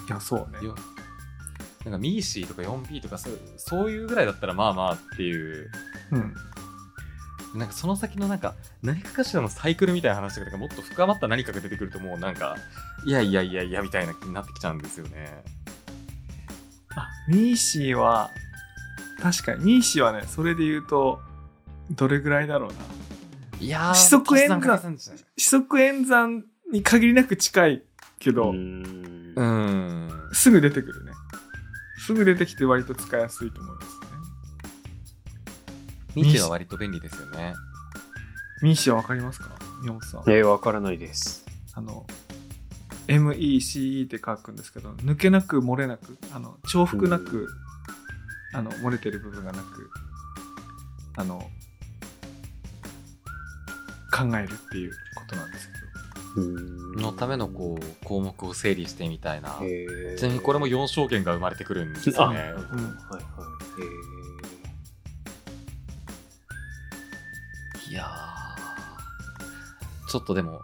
[0.10, 0.68] やそうね。
[0.68, 0.76] よ
[1.86, 5.72] なんかミーシーとか 4P とかそうそういうぐらいだったらまあまあっていう。
[6.12, 6.36] うん。
[7.56, 8.54] なんかその先のなんか
[8.84, 12.56] 何かかしらのサイクルみたいな話とかがもっと深まった何かが出てくるともうなんか
[13.06, 15.44] いやいやいやいやみたいな気になってきちゃうんですよね。
[16.96, 18.30] あミーシーは
[19.22, 19.66] 確かに。
[19.66, 21.20] ミーシーはねそれで言うと
[21.92, 22.76] どれぐらいだろうな。
[23.60, 24.62] いやー四則演算。
[25.36, 27.84] 四則演算に限りなく近い
[28.20, 29.34] けど、うん。
[29.36, 30.30] うーん。
[30.34, 31.12] すぐ出てくるね。
[32.06, 33.98] すぐ出てきて割と使いやすいと思いますね。
[36.16, 37.54] ミーシーは割と便利ですよね。
[38.62, 39.50] ミーシーは分かりますか？
[39.82, 40.22] 宮本さん。
[40.28, 41.46] えー、わからないです。
[41.74, 42.06] あの
[43.08, 47.48] MECE って書くんですけど抜けなく漏れなくあの重複なく、
[48.54, 49.90] あの漏れてる部分がなく
[51.18, 51.40] あの
[54.12, 55.78] 考えるっていうことなんですけど。
[57.02, 59.60] のためのこう項目を整理してみたいな。
[60.18, 62.40] ちなみにこれも4証言が生まれてくるんですあよね。
[62.40, 62.54] はいはい。
[62.54, 62.60] は
[67.88, 67.92] い。
[67.92, 68.48] いやー。
[70.10, 70.62] ちょっとでも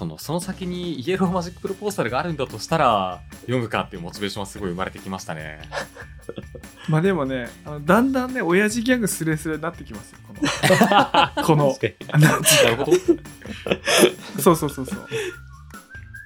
[0.00, 5.60] そのその先にイエローマジックプロポーザルがあるんだとしたら読むかっていうモチベーションはすごい生まれてきましたね。
[6.88, 11.44] まあでもねあのだんだんね親父ギャグスレスレになってきますよこの。
[11.44, 11.76] この
[12.18, 12.92] なるほど。
[14.40, 14.96] そうそうそうそう。
[14.96, 15.08] だか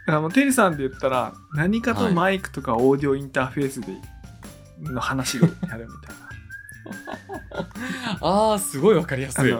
[0.07, 3.89] らもうテリさんで言ったら何かとマイクとかオーディオインターフェースで
[4.83, 6.17] の話でやるみたい
[8.23, 9.53] ああすごいわかりやすい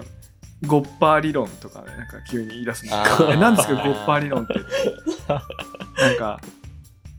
[0.65, 2.97] ゴッパー理論とかねなんか急に言い出すの。
[2.97, 4.55] あーえ何ですかゴッパー理論って。
[5.29, 6.41] なんか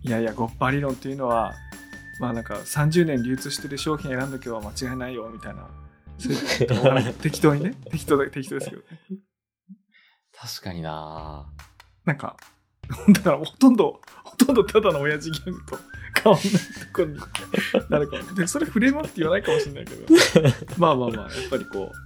[0.03, 1.53] いやいやゴッパー理論っていうのは
[2.19, 5.67] まあなんか30年流通してる商品選んどけば間違いないよみたいな。
[6.17, 8.87] そういう適当にね適当だ適当ですけどね。
[10.37, 11.45] 確かにな
[12.05, 12.35] なんか、
[13.09, 15.79] だからほとんど、ほとんどただの親父ギャグと
[16.21, 16.59] 変わんないと
[16.93, 18.35] ころになるかも。
[18.35, 20.05] で、それフレームって言わないかもしれないけど、
[20.77, 22.04] まあまあまあ、やっぱりこう、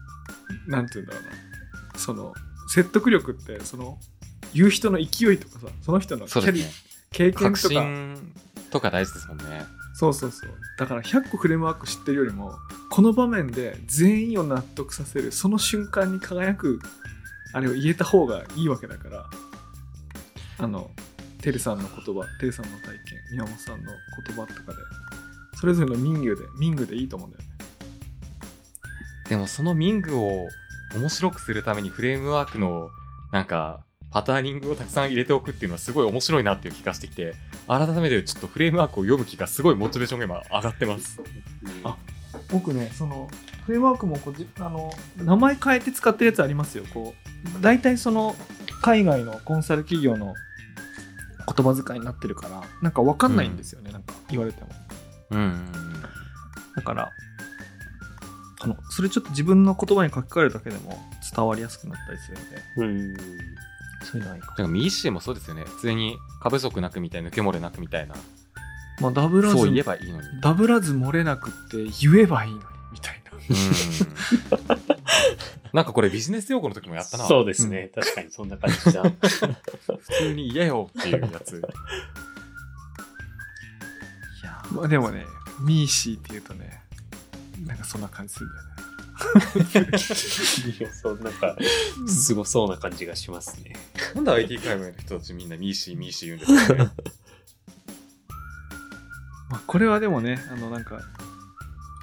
[0.67, 1.99] なんて言うんだろうな。
[1.99, 2.33] その、
[2.67, 3.97] 説得力って、その、
[4.53, 6.71] 言う人の勢いとかさ、その人のキャリ、ね。
[7.11, 8.33] 経験確とか、信
[8.71, 9.65] とか大事ですもんね。
[9.93, 10.51] そうそうそう。
[10.77, 12.53] だから100個フレームワーク知ってるよりも、
[12.89, 16.79] この場面で全員を納得させる、その瞬間に輝く、
[17.53, 19.25] あれを言えた方がいいわけだから、
[20.59, 20.89] あの、
[21.41, 23.91] てるさんの言葉、てるさんの体験、宮本さんの
[24.25, 24.77] 言葉とかで、
[25.59, 27.48] それぞれの民具で、民具でいいと思うんだよね。
[29.29, 30.49] でもそのミングを
[30.95, 32.89] 面白くするためにフレームワークの
[33.31, 37.35] なんかパターニングをたくさん入れておくっていうのはすごい面白いなっていう気がしてきて、
[37.67, 41.21] 改めてちょっとフレームワークを読む気がすごいモチベーションが今上がってます。
[41.83, 41.95] あ
[42.51, 43.29] 僕ね、その、
[43.65, 46.85] フレームワークもこうじあの、名前変えて使ってるやつありますよ。
[46.91, 47.13] こ
[47.59, 48.35] う、大体その、
[48.81, 50.33] 海外のコンサル企業の
[51.55, 54.69] 言葉遣いになってるから、なんかわかんないんですよね、なんか言われても。
[55.31, 55.71] うんうん
[56.75, 57.11] だから、
[58.61, 60.99] あの、それちょっと自分の言葉に書き換えるだけでも
[61.35, 62.83] 伝わりやすくなったりするので、う
[63.15, 63.17] ん。
[64.05, 65.63] そういうのはいいかだからミーシーもそうですよね。
[65.65, 68.15] 普通に過不足なくみたいな、抜け漏れなくみたいな。
[69.01, 70.27] まあ、ダブらず、そう言えばいいのに。
[70.41, 73.31] ダブらず漏れなくって言えばいいのに、みたいな。
[73.31, 73.37] う
[74.75, 74.79] ん。
[75.71, 77.25] なんかこれビジネス用語の時もやったな。
[77.25, 77.91] そうですね。
[77.93, 79.03] 確かにそんな感じだ。
[79.13, 79.13] 普
[80.09, 81.57] 通に言えよっていうやつ。
[84.41, 85.25] いやまあでもね、
[85.61, 86.81] ミーシーって言うとね、
[87.65, 88.89] なんかそんな感じするんだよね。
[90.79, 91.57] いや、そう、なんか、
[92.07, 93.75] すごそうな感じがしますね。
[94.15, 96.91] なんで IT 界隈の人たちみんなミーシーミーシー言うんですかね。
[99.49, 101.01] まあ、これはでもね、あの、なんか、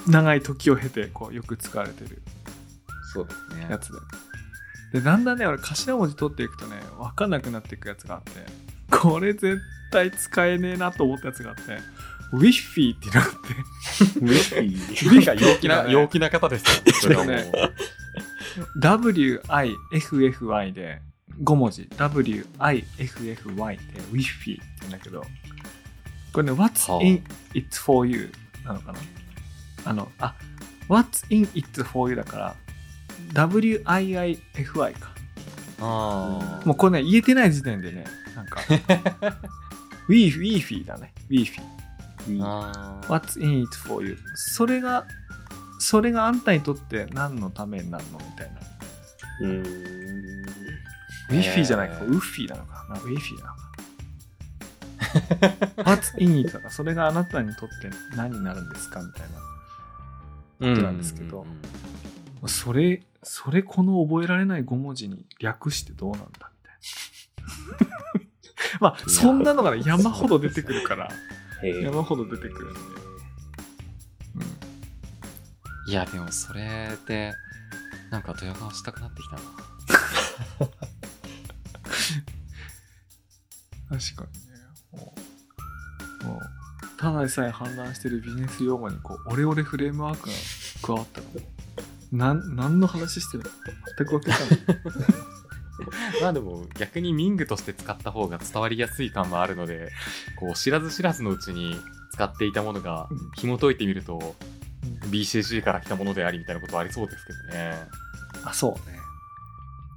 [0.06, 2.22] 長い時を経て、こう、よく使われてる
[3.12, 3.78] そうですねや。
[3.78, 3.98] つで。
[4.98, 8.46] で、だんだんね、俺、頭文字取っていくとね、わかんなくなっていくやつがあって、
[8.90, 11.62] これ絶対使えねえなと思ったやつがあって、
[12.32, 13.08] ウィッフィーって
[14.00, 15.14] ウィッフィー。
[15.14, 16.64] なんか陽気な、 陽気な方です。
[16.64, 16.72] よ。
[17.00, 17.34] それはもう。
[17.34, 17.52] ね
[18.80, 21.00] WIFFY で
[21.42, 21.82] 5文字。
[21.96, 25.24] WIFFY ってウィッフィーって言うんだけど。
[26.32, 27.02] これね What's はあ。
[27.04, 27.22] in
[27.54, 28.30] it for you
[28.64, 28.98] なのかな？
[29.84, 30.34] あのあ
[30.88, 32.36] What's in it for you だか
[33.34, 35.14] ら WIIFI か。
[35.80, 38.04] あもうこれね言えてない時点でね
[38.34, 38.60] なんか。
[40.08, 41.12] We ウィーフィーだね。
[41.30, 41.34] ウ
[42.28, 44.16] What's in it for you?
[44.34, 45.06] それが
[45.78, 48.60] それがあんたにとって何のためになるのみたいな。
[49.40, 49.66] うーん。
[51.28, 52.06] ウィッフィーじゃないか、えー。
[52.06, 52.96] ウッフィーなのかな？
[52.96, 53.66] ウィッフィーなのか
[55.90, 56.52] What's in it?
[56.52, 59.00] だからそれがあなたにとって何になるんですか？
[59.02, 59.36] みたいな。
[60.74, 61.46] ことなんですけど。
[62.46, 66.28] それそれこの覚えられない5文字に略してどうなんだ？
[66.28, 66.70] みた
[67.82, 67.96] いな。
[68.80, 71.08] まあそんなのがね山ほど出てくるから
[71.62, 72.80] 山ほど出てくるんで、
[75.88, 77.32] いや、でもそれで、
[78.10, 79.42] なんかドヤ顔したくなってきたな。
[83.88, 84.46] 確かにね。
[84.92, 85.14] も
[86.22, 86.40] うもう
[86.98, 90.34] ただでさえ氾濫してるビジネス用語にこうオレオレフレームワークが
[90.82, 91.26] 加わったら
[92.10, 93.50] なん何の話してるの？
[93.50, 93.56] か
[93.98, 94.48] 全く分けたない
[96.20, 99.90] まあでも逆にミングとして使った方が伝わりやすい感もあるので、
[100.38, 101.76] こう知らず知らずのうちに
[102.12, 104.34] 使っていたものがうん紐解いてみると
[105.10, 107.74] BCG から来たものでありみたいなことはありそうですけどね。
[108.44, 108.98] あそうね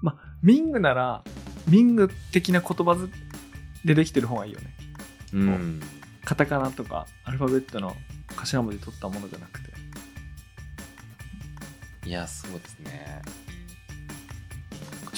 [0.02, 1.24] まあミングなら
[1.68, 2.98] ミング的な言葉
[3.86, 4.76] でできてる方がいいよね
[5.34, 5.82] うん。
[6.26, 7.96] カタカナとかアルファベットの
[8.36, 9.70] 頭文字取ったものじゃなくて
[12.06, 13.22] いや、そうですね。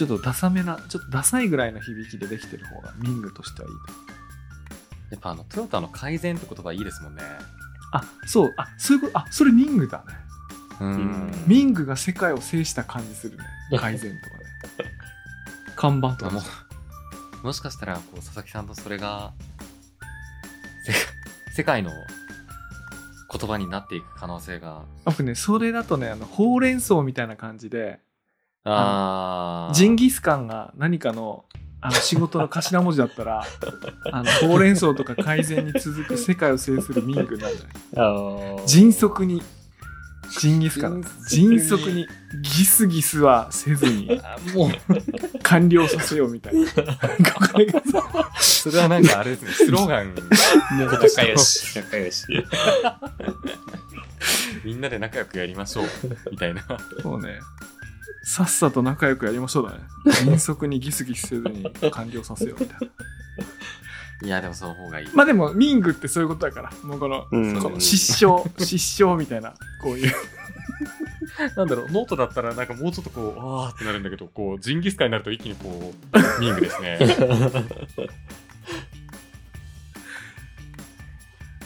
[0.01, 5.11] ちょっとダサめなちょっとダサいぐらいの響きでできてる方がミングとしてはいいと。
[5.11, 7.21] やっぱあの、トヨタの改善って言葉いいですもんね。
[7.93, 10.13] あそうあそういうことあそれミングだね。
[10.79, 11.31] うん。
[11.45, 13.43] ミングが世界を制した感じするね。
[13.77, 14.91] 改善とかね。
[15.75, 16.31] 看板とか。
[16.31, 16.41] も
[17.43, 19.33] うもしかしたら、こう、佐々木さんとそれが、
[20.83, 20.93] せ
[21.53, 24.83] 世界の言葉になっていく可能性が。
[25.05, 27.99] 僕ねそれだとねあのほうれん草みたいな感じで
[28.63, 29.73] ああ。
[29.73, 31.45] ジンギスカンが何かの
[31.83, 33.41] あの仕事の頭文字だったら
[34.11, 39.41] あのほうれん草とか改善に続く世界を制するミングになるじゃない迅速に。
[40.39, 41.03] ジンギスカン。
[41.29, 42.07] 迅速に。
[42.41, 44.69] ギスギスはせずにあもう、
[45.43, 46.61] 完了させようみたいな。
[46.61, 46.71] なん
[47.23, 50.15] かこれがさそれはなんかあれですね、スローガン、
[50.79, 51.77] 仲良し。
[51.77, 52.25] 仲良し。
[54.63, 55.85] みんなで仲良くやりましょう、
[56.31, 56.63] みたいな。
[57.01, 57.41] そうね
[58.23, 59.83] さっさと仲良くやりましょうだね。
[60.23, 62.87] 迅速にギスギスせずに完了させようみたいな。
[64.23, 65.07] いや、でもその方がいい。
[65.13, 70.13] まあでも、民具ってそういうことだから、もうこの、うんこの失笑、失笑みたいな、こういう。
[71.55, 76.99] なんだろう、ノートだったらなんかもうちょっとこう、あーってなるんだけど、こう、ジンギスカンになると一気にこう、民具ですね。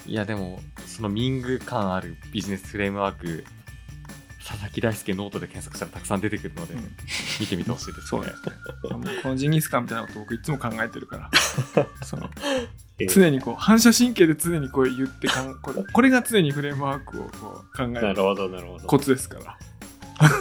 [0.07, 3.43] いや、でも、その民具感あるビジネスフレームワーク、
[4.75, 6.95] 木大輔ノートで検索したらたくさん出てくるので、うん
[7.39, 8.25] 見てみてほしいですねそう。
[8.25, 8.31] ね。
[9.23, 11.29] このジンギスカンみたいなこと僕いつも考えてるから、
[12.03, 12.29] その、
[12.99, 18.87] えー常にこう、反射神経で常にこう言ってかんこれ、これが常にフレームワークをこう考えるなるほど、なるほど。
[18.87, 19.57] コツですから。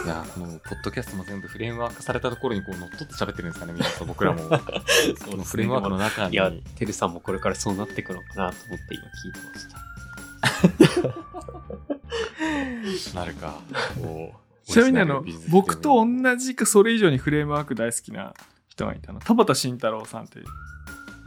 [0.05, 4.07] いや、このポッドキャストも全部フレームワークされたところにこう乗っ取って喋ってるんですかね、皆さん。
[4.07, 4.39] 僕らも。
[4.39, 6.33] そのフレームワークの中に。
[6.33, 11.94] いや、てるさんもこれからそうなっていくのかなと思って今聞いてました。
[13.13, 13.59] なるか。
[14.65, 18.33] ちなみにあの僕と同じかそれ以上にフレームワーク大好きな
[18.67, 19.19] 人がいたの。
[19.19, 20.39] 田畑慎太郎さんって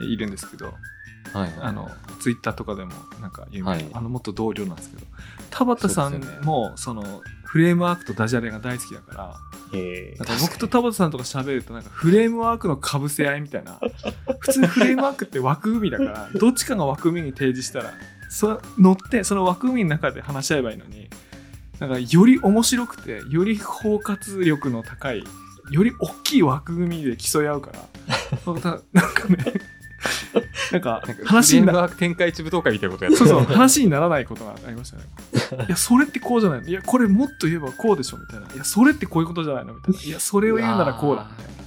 [0.02, 0.74] いるんですけど、
[1.32, 1.88] はい、あの、
[2.20, 3.86] ツイッターとかでもなんか有名な、はい。
[3.92, 5.06] あの元同僚なんですけど、
[5.50, 9.36] 田畑さんもそのフレームワークとダジャレが大好きだから、
[9.72, 13.80] えなんか僕と田畑さんとか喋るとなんかフレームワークのかぶせ合いみたいな。
[14.40, 17.92] 普通フレームワークって枠組みだから どっちかが枠組みに提示したら
[18.28, 21.08] そ乗ってその枠組みの中で話し合えばいいのに
[21.80, 25.24] なんかより面白くてより包括力の高い
[25.70, 29.44] より大きい枠組みで競い合うからなんかね
[30.72, 35.02] なんか話になフレームワーク展開一部東海みたいなことやってそうそう話にならないことがありましたね。
[35.66, 36.68] いやそれってこうじゃないの？
[36.68, 38.46] いやこれもっと言えばこうでしょみたいな。
[38.54, 39.74] いやそれってこういうことじゃないの？
[39.74, 40.00] みたいな。
[40.02, 41.62] いやそれを言うならこうだみたいな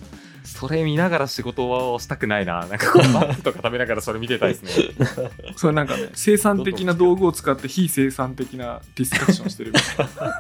[0.62, 2.60] それ見ながら仕事をしたくないな。
[2.70, 4.94] なんかこう、マックとか食べながらそれ見てたいですね。
[5.58, 10.38] それなんかね生産的な道具を使って非生産的なディスカッションしてるみたいな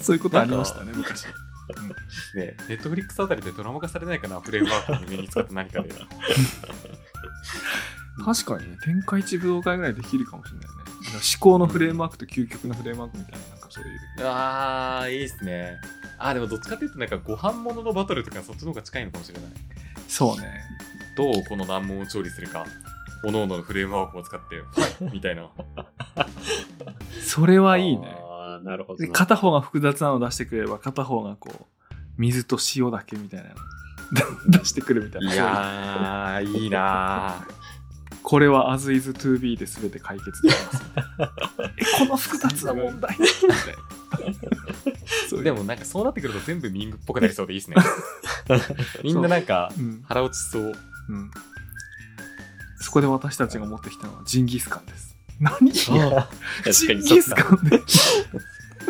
[0.00, 5.90] そういうことありましたね昔ね、ネットフリックスあたりでドラマ化されないかな、フレームワークに身に使った何かで。
[8.24, 10.74] 確かにね天下一武道会ぐらいできるかもしれないね
[11.14, 15.80] 思考のフレームワークと究極のフレームワークみたいなそういうあー、いいっすね。
[16.18, 19.50] あー、でもどっちかっていうと、なんかご飯物のバトルとかそっちの方が近いのかもしれない。
[20.06, 20.62] そうね
[21.16, 22.64] どうこの難問を調理するか。
[23.22, 25.48] 各々のフレームワークを使って、はい、みたいな。
[27.20, 29.12] それはいいねあーなるほど。
[29.12, 33.54] 片方が複雑なの出してくれれば片方がこう水と塩だけみたいなの
[34.58, 37.44] 出してくるみたいいなやー、いいな
[38.24, 40.82] これは as is to be で全て解決できます。
[41.76, 43.16] えこの複雑な問題。
[45.42, 47.76] でもなんかそうなってくると全部ミングっぽくなりそうでいいっすね。
[49.04, 49.80] みんななんかう。
[49.80, 50.02] ん。
[50.08, 50.72] 腹落ちそう。
[51.10, 51.30] うん、
[52.80, 55.14] そこで私たちが持ってきたのはジンギスカンです。
[55.38, 55.70] 何？
[55.70, 57.82] ジ確かンギスカなンで。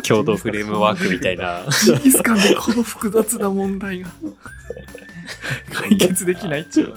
[0.07, 1.65] 共同フレームワークみたいな。
[1.83, 4.09] ジンギスカンでこの複雑な問題が
[5.73, 6.89] 解決できないっちゅう。
[6.89, 6.95] の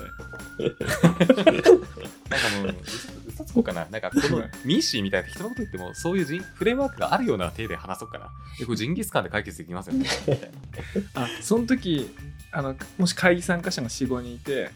[1.52, 1.87] ね
[2.30, 2.82] なんかもう、
[3.26, 3.86] 嘘つこうかな。
[3.90, 8.30] なんかこのミッシーみたいな人のこと言っても、そういうジンフレームワークがあるような体で話そうかな。
[8.58, 10.08] で、これジンギスカンで解決できますよね。
[10.26, 10.50] みたい
[11.14, 12.14] あその時
[12.52, 14.70] あのもし会議参加者が45人いて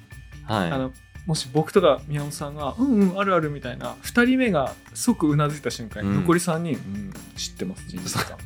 [0.48, 0.70] なはい。
[0.70, 0.92] あの
[1.26, 8.38] もし僕とか宮本さんが「うんうんあるある」みたいな2人目が即うなずいた瞬間に、うん残り3人「うん知ってますジンギスカン」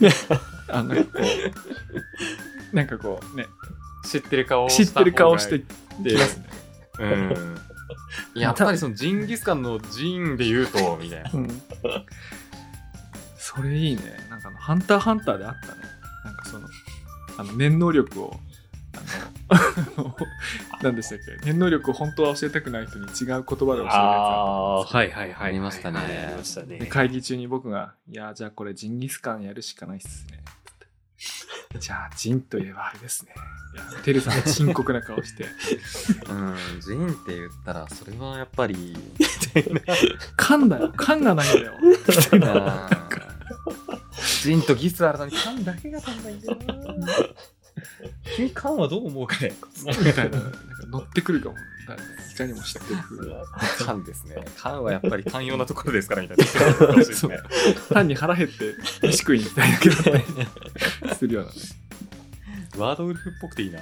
[0.00, 1.18] みたいなあなんかこ
[2.72, 3.46] うなんかこうね
[4.04, 6.46] 知ってる顔を知ってる顔してききますね、
[7.00, 7.60] うん。
[8.34, 11.30] やっぱりそのジンギスカンのジンで言うと、みたいな。
[11.34, 11.62] うん、
[13.36, 14.02] それいいね。
[14.30, 15.82] なんかあの「ハンターハンター」であったね。
[16.24, 16.68] なんかその
[17.38, 18.36] あの念能力を
[19.48, 20.16] あの
[20.82, 21.46] 何でしたっけ？
[21.46, 25.48] 念能力を本当は教えたくない人に違う言葉で教えるやつあはいはいはい。
[25.48, 26.86] ありましたね。
[26.88, 30.40] 会議中に僕が「いやじゃあこれジンギスカンやるしかないっすね」
[31.78, 33.34] じゃあジンといえばあれですね。
[33.74, 35.46] いやテルさん深刻な顔して。
[36.28, 38.96] うん、ジンって言ったら、それはやっぱり、
[40.36, 40.92] 「缶だよ。
[40.96, 41.72] 缶がないんだよ
[44.42, 46.58] 」ジンとギスあるのに缶だけが足んないんだよ。
[46.66, 46.74] な。
[48.36, 49.54] 君缶はどう思うかね。
[50.04, 50.38] みたいな。
[50.38, 50.58] なんか
[50.90, 51.56] 乗ってくるかも
[52.32, 53.44] いかにも知ってる風な
[53.84, 54.36] 缶ですね。
[54.56, 56.44] 缶はやっぱり寛容なところですからみたいな。
[57.92, 60.10] 単に腹減って飯食いに行きたいだけだった
[61.08, 61.56] りするようなね
[62.78, 63.80] ワードウルフっぽくていいな。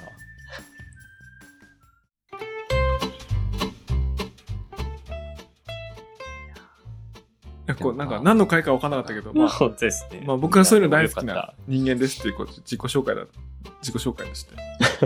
[7.71, 10.23] やこうなんか何の回か分からなかったけど、まあ、本当ですね。
[10.25, 13.25] まあ僕はそういうの大好きな人間ですっていうこと自己紹介だ
[13.81, 14.55] 自己紹介でして。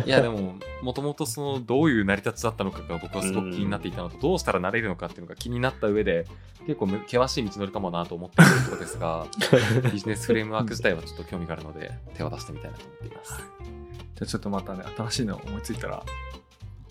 [0.05, 6.25] いやでももともとそのどういう成り立ちだったのかが僕はすごく気になっていたのと、どうしたらなれるのかっていうのが気になった上で
[6.67, 9.25] 結構む険しい道のりかもなと思っているところですが
[9.91, 13.43] ビジネスフレームワーク自体はちょっと興味があるので手を出してみたいなと思っています。
[14.15, 16.03] じゃあちょっとまたね新しいの思いついたら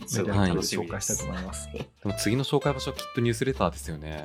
[0.07, 4.25] そうメディアではい紹介したいと思います、でも次の紹介場所はきっとニュースレターですよね。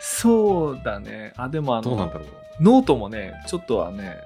[0.00, 2.28] そうだねあでもあのどうなんだろう。
[2.60, 4.16] ノートもねちょっとはね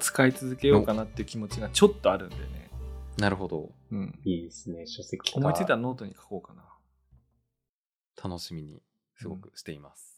[0.00, 2.70] 使い続けようかなっていう気持ちがちょっとあるんでね、
[3.18, 3.70] なるほど。
[3.90, 5.38] うん、いいですね、書籍化。
[5.38, 6.62] 思いついたらノートに書こうかな
[8.22, 8.82] 楽しみに
[9.16, 10.11] すごくしています。